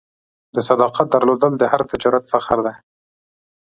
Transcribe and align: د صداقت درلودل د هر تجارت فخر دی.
د 0.55 0.57
صداقت 0.69 1.07
درلودل 1.11 1.53
د 1.57 1.63
هر 1.71 1.81
تجارت 1.91 2.23
فخر 2.31 2.57
دی. 2.65 2.75